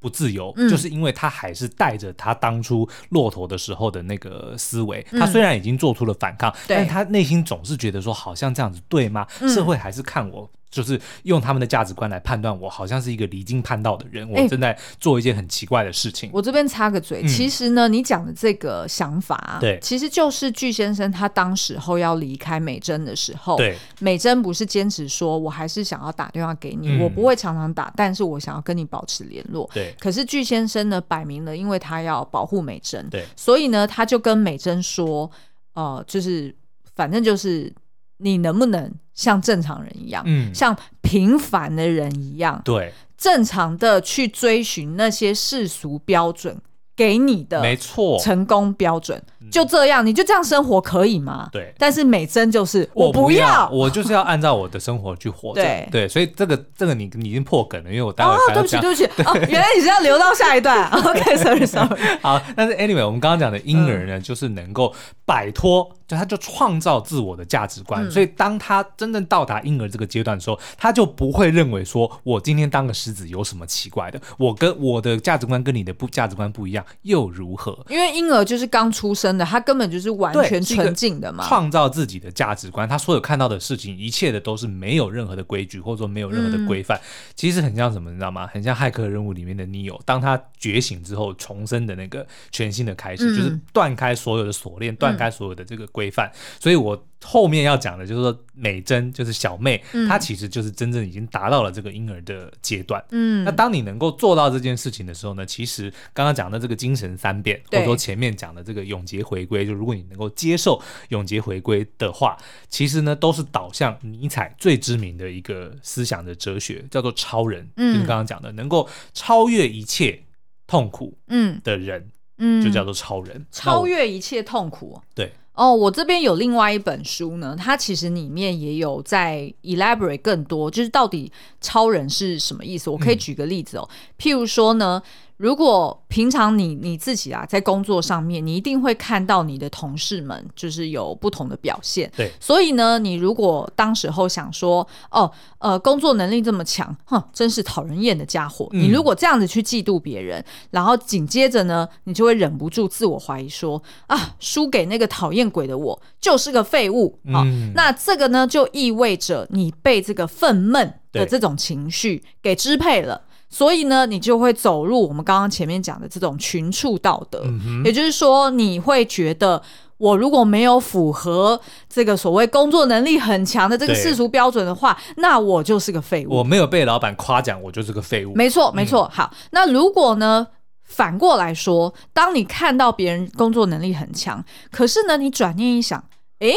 [0.00, 5.06] 不自由，嗯、就是因为他还是带着他当初骆驼的时候的那个思维。
[5.12, 9.26] 嗯、他虽然已经做出了反抗，但他内心总是觉得说，好像这样子对吗？
[9.40, 16.28] 嗯、社会还是看我就是用他们的价值观来判断我，好像是一个离经叛道的人，我正在做一件很奇怪的事情。
[16.28, 29.92] 欸、我这边插个嘴，嗯、其实呢，你讲的这个想法，对，其实就是巨先生他当时候要离开美珍的时候，对，美珍不是坚持说我还是想要打电话给你，嗯、我不会常常打，但是我想要跟你保持联络，对。
[29.98, 35.28] 可是巨先生呢，摆明了，因为他要保护美珍，对，所以呢，他就跟美珍说，
[35.74, 36.54] 呃，就是
[36.94, 37.72] 反正就是。
[38.20, 46.56] 你能不能像正常人一样，嗯，像平凡的人一样，对，正常的去追寻那些世俗标准
[46.96, 49.22] 给你的，没错，成功标准。
[49.50, 51.48] 就这样，你就这样生活可以吗？
[51.50, 51.74] 对。
[51.76, 55.60] 但是美珍就是我不要，我就是要按照我的生活去活着。
[55.60, 60.88] 对对，所以这个这个你你已经破梗了，因为我待会儿哦，对不起对不起 哦，原来你是要留到下一段。
[60.94, 62.18] OK，sorry sorry。
[62.22, 64.94] 好，但是 anyway，我们刚刚讲的婴儿呢，就是能够
[65.26, 68.10] 摆脱，就他就创造自我的价值观。
[68.10, 77.78] 所以当他真正到达婴儿这个阶段的时候，他就不会认为说我今天当个狮子有什么奇怪的，我跟我的价值观跟你的不价值观不一样又如何？
[77.90, 79.50] 因为婴儿就是刚出生的。
[79.50, 82.88] 他根本就是完全纯净的嘛，创造自己的价值观。
[82.88, 86.96] 他所有看到的事情，一切的都是没有任何的规矩，或者说没有任何的规范。
[86.98, 87.02] 嗯、
[87.34, 88.46] 其实很像什么，你知道吗？
[88.46, 96.28] 很像骇客任务里面的 Neo，当他觉醒之后重生的那个全新的开始，嗯、就是断开所有的锁链，断开所有的这个规范。
[96.28, 97.04] 嗯、所以我。
[97.22, 103.04] 后面要讲的就是说，美珍就是小妹，嗯、她其实就是真正已经达到了这个婴儿的阶段。
[103.10, 112.38] 嗯，那当你能够做到这件事情的时候呢，其实刚刚讲的这个精神三变，或者说前面讲的这个永劫回归，就如果你能够接受永劫回归的话，
[112.70, 117.68] 其实呢都是导向尼采最知名的一个思想的哲学，叫做超人。
[117.76, 120.18] 嗯，就是刚刚讲的能够超越一切
[120.66, 124.98] 痛苦，嗯的人，嗯，就叫做超人，超越一切痛苦。
[125.14, 125.30] 对。
[125.60, 132.88] 哦，我这边有另外一本书呢，它其实里面也有在 elaborate 更多，就是到底超人是什么意思？
[132.88, 135.02] 我可以举个例子哦，嗯、譬如说呢。
[135.40, 142.12] 如果平常你你自己啊，在工作上面，你一定会看到你的同事们就是有不同的表现。
[142.14, 148.68] 对，所以呢，你如果当时候想说，哦，呃，工作能力这么强，哼，真是讨人厌的家伙。
[148.72, 157.18] 嗯、你如果这样子去嫉妒别人，然后紧接着呢，你就会忍不住自我怀疑说，啊，输给那个讨厌鬼的我就是个废物。
[157.32, 163.22] 好、嗯哦，那这个呢，就意味着你被这个愤懑的这种情绪给支配了。
[163.50, 169.60] 所以呢，你就会走入我们刚刚前面讲的这种群畜道德，嗯、也就是说，你会觉得
[169.98, 176.36] 我如果没有符合这个所谓工作能力很强的这个世俗标准的话，那我就是个废物。
[176.36, 178.32] 我没有被老板夸奖，我就是个废物。
[178.34, 179.02] 没错，没错。
[179.02, 180.46] 嗯、好，那如果呢，
[180.84, 186.04] 反过来说，当你看到别人工作能力很强，可是呢，你转念一想，
[186.38, 186.54] 诶。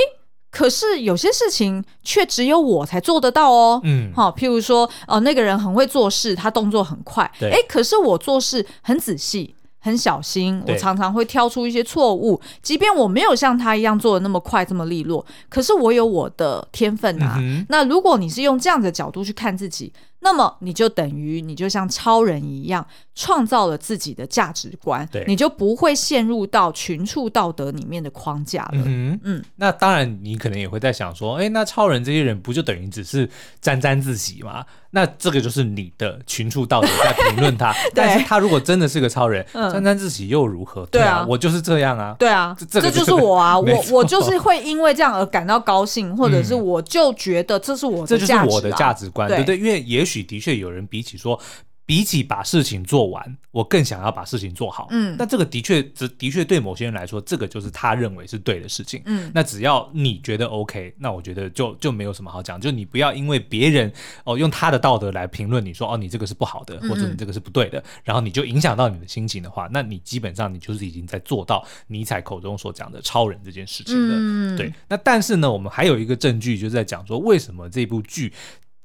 [0.54, 3.82] 可是有些事情却只有我才做得到哦。
[3.84, 7.30] 嗯，好，譬如说，哦、呃，那个人很会做事，他动作很快。
[7.40, 12.40] 对，哎，可是我做事很仔细、很小心，我常常会挑出一些错误。
[12.62, 17.38] 即便我没有像他一样做的那么快、这么利落，可是我有我的天分啊。
[17.40, 19.92] 嗯、那如果你是用这样的角度去看自己，
[20.24, 28.82] 那么你就等于你就像超人一样，创造了自己的价值观，你就不会陷入到群畜道德里面的框架了。
[28.86, 33.30] 嗯嗯，那当然，你可能也会在想说，哎，那超人这些人不就等于只是
[33.62, 34.66] 沾沾自喜吗？
[34.96, 37.72] 那这个就是你的群畜道德在评论他。
[37.94, 40.86] 但是他如果真的是个超人，嗯、沾沾自喜又如何？
[40.88, 42.16] 对啊，我就是这样啊。
[42.18, 49.64] 对啊，这，这就是我啊， 我我就是会因为这样而感到高兴，或者是我就觉得这是我这就是我的价值观，对不对，对？
[49.64, 50.24] 因为也许。
[50.24, 51.38] 的确有人比起说，
[51.86, 54.88] 比起把事情做完，我更想要把事情做好。
[54.92, 59.02] 嗯，那这个的确，这的确对某些人来说，这个就是他认为是对的事情。
[59.06, 62.60] 嗯，那只要你觉得 OK，那我觉得就就没有什么好讲。
[62.60, 63.92] 就你不要因为别人
[64.24, 74.16] 哦用他的道德来评论你说哦你这个是不好的，或者你这个是不对的，嗯、然后你就影响到你的心情的话，那你基本上你就是已经在做到尼采口中所讲的超人这件事情了。
[74.18, 74.72] 嗯，对。
[74.88, 78.32] 那但是呢，我们还有一个证据，就是在讲说为什么这部剧。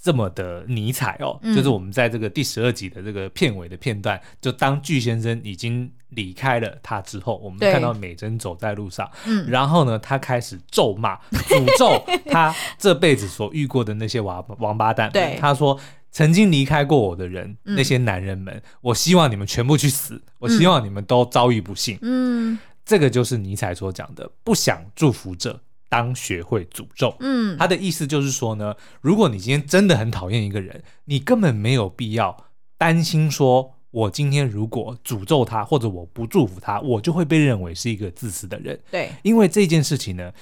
[0.00, 15.78] 这么的尼采哦，嗯、就是我们在这个第十二集的这个片尾的片段，就当巨先生已经离开了他之后，我们看到美珍走在路上，嗯，然后呢，他开始咒骂、诅咒他这辈子所遇过的那些王王八蛋，对，他说
[16.12, 25.60] 曾经离开过我的人，嗯、那些男人们，我希望你们全部去死，我希望你们都遭遇不幸，嗯，这个就是尼采所讲的不想祝福者。
[25.88, 32.44] 当学会诅咒，嗯，他的意思就是说呢，如果你今天真的很讨厌一个人，你根本没有必要
[32.76, 38.78] 担心说，我今天如果诅咒他或者我不祝福他，我就会被认为是一个自私的人。
[38.90, 40.32] 对，因为这件事情呢，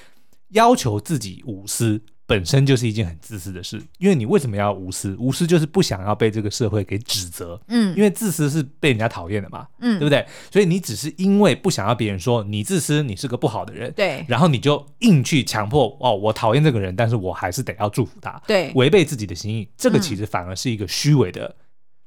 [0.49, 5.15] 要求自己无私本身就是一件很自私的事，因为你为什么要无私？
[5.17, 10.27] 无私就是不想要被这个社会给指责，嗯，因为自私是被人家讨厌的嘛，嗯，对不对？
[10.51, 21.55] 所以你只是因为不想要别人说你自私，你是个不好的人，对，然后你就硬去强迫哦，我讨厌这个人，但是我还是得要祝福他，对，违背自己的心意，这个其实反而是一个虚伪的，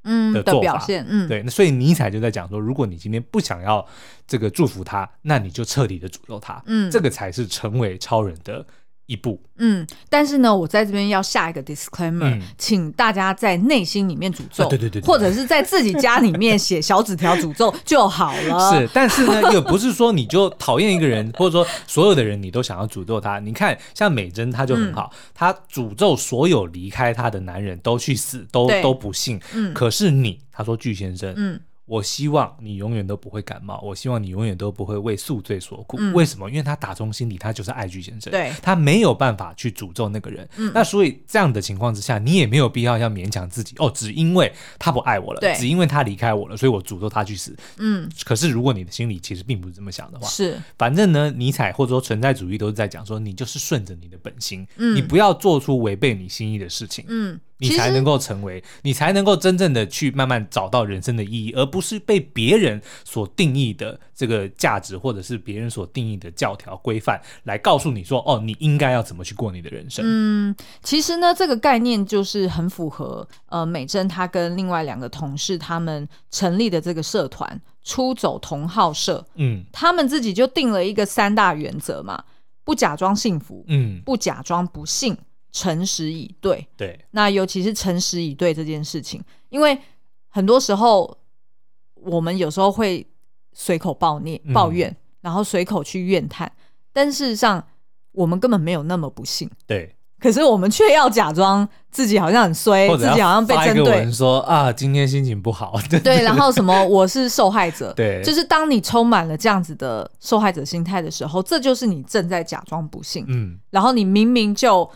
[0.03, 1.41] 嗯的表现，嗯，对。
[1.43, 3.87] 那所以尼采就在讲说，如果你今天不想要
[4.27, 8.65] 这个祝福他，那你就彻底的诅咒他，嗯，这个才是成为超人的。
[9.09, 18.69] 一步，嗯，但是呢，我在这边要下一个 disclaimer，嗯，请大家在内心里面诅咒，啊、对，对，对或者是在自己家里面写小纸条诅咒就好了。
[18.71, 23.39] 是，但是呢，也不是说你就讨厌一个人，或者说所有的人你都想要诅咒他。
[23.39, 29.39] 你看，像美珍她就很好，她、嗯、诅咒所有离开她的男人都去死，都都不信。
[29.55, 31.59] 嗯，可是你，她说巨先生，嗯。
[31.89, 35.97] 我希望你永远都不会感冒，我希望你永远都不会为宿醉所苦。
[35.99, 36.47] 嗯、为什么？
[36.47, 40.47] 因为他打从心底他就是爱菊先生，对，他没有办法去诅咒那个人。
[40.57, 47.57] 嗯、那所以这样的情况之下，你也没有必要要勉强自己哦，只因为他不爱我了，只因为他离开我了，所以我诅咒他去死。
[47.79, 57.39] 嗯，可是如果你的心里其实并不是这么想的话，是，反正呢，尼采或者说存在主义都是在讲说，你就是顺着你的本心，嗯，你不要做出违背你心意的事情，嗯。
[57.59, 70.03] 你才能够成为，你才能够真正的去慢慢找到人生的意义，而不是被别人所定义的这个价值，或者是别人所定义的教条规范来告诉你说，哦，你应该要怎么去过你的人生。
[70.07, 79.25] 嗯，其实呢，这个概念就是很符合呃美珍她跟另外两个同事他们成立的这个社团“出走同好社”。
[79.35, 82.23] 嗯，他们自己就定了一个三大原则嘛，
[82.63, 85.17] 不假装幸福，嗯，不假装不幸。
[85.51, 89.77] 诚实以对，对，那尤其是诚实以对这件事情，因为
[90.27, 91.17] 很多时候
[91.95, 93.05] 我们有时候会
[93.53, 96.51] 随口抱怨、抱怨，嗯、然后随口去怨叹，
[96.93, 97.65] 但事实上
[98.11, 99.95] 我们根本没有那么不幸，对。
[100.19, 114.89] 可是我们却要假装自己好像很衰，自己好像被针对，说啊，今天心情不好，对， 对，然后什么我是受害者， 对，就是当你充满了这样子的受害者心态的时候，这就是你正在假装不幸，嗯，然后你明明就。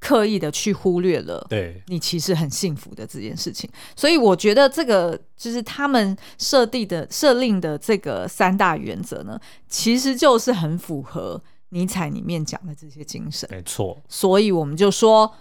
[0.00, 9.38] 刻意的去忽略了，对你其实很幸福的这件事情，所以我觉得这个就是他们设定的设定的这个三大原则呢，
[9.68, 13.48] 其实就是很符合尼采里面讲的这些精神。
[13.50, 15.34] 没错，所以我们就说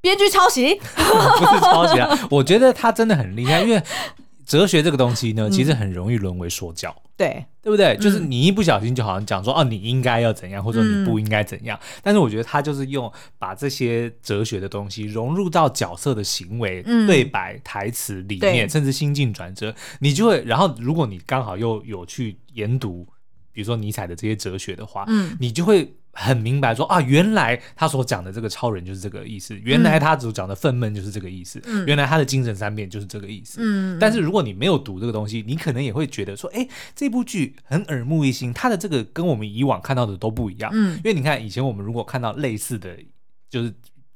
[0.00, 3.82] 编剧抄袭， 不是抄袭啊，我觉得他真的很厉害，因为。
[4.46, 7.96] 哲学这个东西呢，其实很容易沦为说教，嗯、对对不对？
[7.96, 11.78] 就是你一不小心就好像讲说，哦，你应该要怎样，或者你不应该怎样。
[11.80, 20.42] 嗯、但是我觉得他就是用把这些哲学的东西融入到角色的行为、嗯、对白、台词里面，甚至心境转折，你就会。
[20.44, 23.06] 然后，如果你刚好又有去研读，
[23.52, 25.94] 比如说尼采的这些哲学的话，嗯，你就会。
[26.14, 33.58] 很明白说啊，原来他所讲的这个超人就是这个意思，原来他所讲的愤懑就是这个意思，嗯、原来他的精神三变就是这个意思。
[33.60, 40.70] 嗯，但是如果你没有读这个东西，你可能也会觉得说，哎，这部剧很耳目一新，他的这个跟我们以往看到的都不一样。
[40.72, 42.96] 嗯，因为你看以前我们如果看到类似的
[43.50, 43.72] 就是。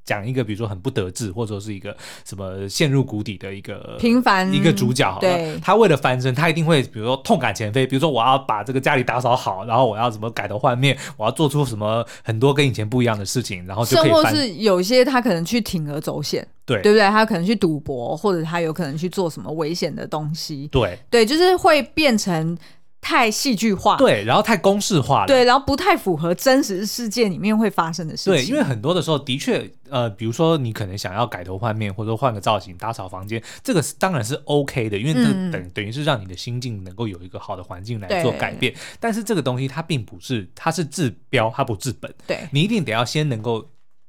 [0.08, 1.94] 讲一个，比如说很不得志，或者说是一个
[2.24, 17.06] 什么陷入谷底的一个平凡一个主角，好了，对他为了翻身，他一定会比如说痛改前非，比如说我要把这个家里打扫好，然后我要怎么改头换面，我要做出什么很多跟以前不一样的事情，然后就可以或是有些他可能去铤而走险，对对不对？
[17.10, 22.56] 他可能去赌博，或者他有可能去做什么危险的东西，对对，就是会变成。
[23.00, 28.32] 太戏剧化，对，然后太公式化了，对，然后不太符合真实世界里面会发生的事情。
[28.32, 38.74] 对，因为很多的时候，的确，呃，比如说你可能想要改头换面，或者说换个造型、打扫房间，这个是当然是 OK 的，因为这等、嗯、等于是让你的心境能够有一个好的环境来做改变。
[39.00, 42.12] 但是这个东西它并不是，它是治标，它不治本。
[42.26, 43.68] 对，你一定得要先能够。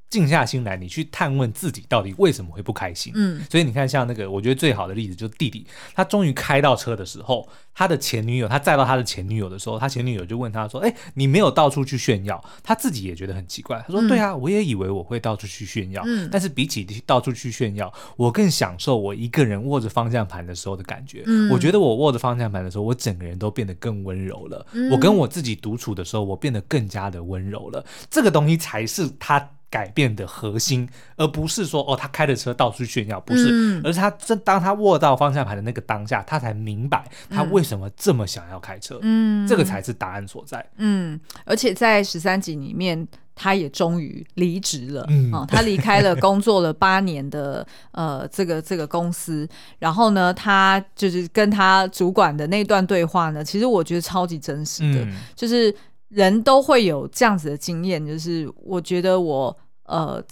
[0.10, 3.14] 静下心来，你去探问自己到底为什么会不开心。
[3.16, 13.84] 嗯，所以你看，像那个，我觉得最好的例子就是弟弟，他终于开到车的时候，他的前女友，他载到他的前女友的时候，他前女友就问他说：“哎，你没有到处去炫耀？”他自己也觉得很奇怪。
[13.86, 21.24] 他说：“对啊，我也以为我会到处去炫耀，嗯，但是比起到处去炫耀，我更享受我一个人握着方向盘的时候的感觉。
[21.28, 24.66] 嗯，我觉得我握着方向盘的时候，我整个人都变得更温柔了。
[24.91, 27.86] 我跟我自己独处的时候，我变得更加的温柔了。
[28.10, 49.47] 这个东西才是他。”改变的核心，而不是说哦，他开着车到处炫耀，不是，嗯、而是他正当他握到方向盘的那个当下，他才明白他为什么这么想要开车，嗯，这个才是答案所在，嗯，而且在十三集里面，他也终于离职了，嗯、哦，他离开了工作了八年的呃这个这个公司，
[49.78, 55.74] 然后呢，他就是跟他主管的那段对话呢，其实我觉得超级真实的，嗯、就是。
[56.10, 60.24] 人都会有这样子的经验，就是我觉得我呃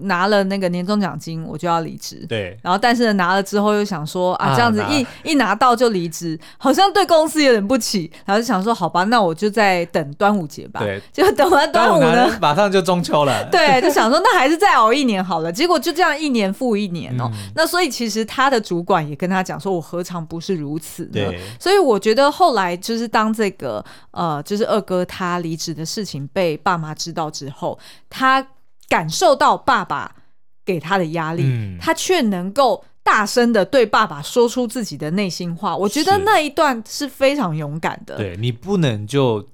[0.00, 2.24] 拿了那个年终奖金，我就要离职。
[2.28, 10.80] 对，然后但是拿了之后又想说啊，这样子一啊一拿到就离职，好像对公司有点不起，然后就想说好吧，那我就在等端午节吧。
[10.80, 13.46] 对，就等完端午呢，马上就中秋了。
[13.52, 15.52] 对，就想说那还是再熬一年好了。
[15.52, 17.30] 结果就这样一年复一年哦。
[17.32, 21.20] 嗯、那所以其实他的主管也跟他讲说，我何尝不是如此呢？
[21.60, 27.78] 所以我觉得后来就是当这个呃，就是二哥他离职的事情被爸妈知道之后，
[28.08, 28.46] 他
[28.88, 30.16] 感受到爸爸。
[30.64, 35.76] 给他的压力，嗯、他却能够大声的对爸爸说出自己的内心话。
[35.76, 38.16] 我觉得那一段是非常勇敢的。
[38.16, 39.44] 对，你不能就。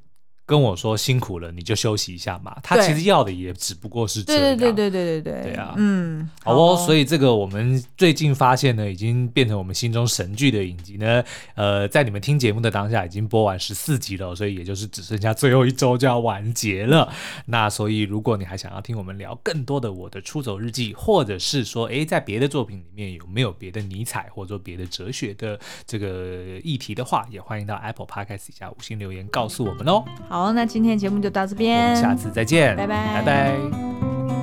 [0.49, 2.57] 跟我说辛苦了，你就休息一下嘛。
[2.63, 4.57] 他其实要的也只不过是这样。
[4.57, 6.75] 对对对对对对对啊，嗯，好哦。
[6.87, 11.23] 所以这个我们最近发现呢，已经变成我们心中神剧的影集呢。
[11.55, 17.13] 呃，在你们听节目的当下，已经播完十四集了，所以也就是只剩下最后一周就要完结了。
[17.45, 30.03] 那所以，如果你还想要听我们聊更多的我的出走日记，或者是说，哎，在别的作品里面有没有别的尼采或者说别的哲学的这个议题的话，也欢迎到 Apple Podcast 底下五星留言告诉我们哦。
[30.39, 31.97] 好那今天节目就到这边。
[31.97, 32.77] 下次再见。
[32.77, 33.15] 拜拜。
[33.15, 34.38] 拜拜。